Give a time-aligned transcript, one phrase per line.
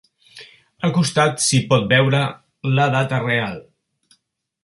[0.87, 2.23] Al costat s'hi pot veure
[2.79, 3.55] la data real.